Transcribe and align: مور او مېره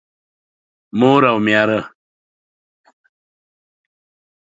مور 0.99 1.21
او 1.31 1.37
مېره 1.45 1.79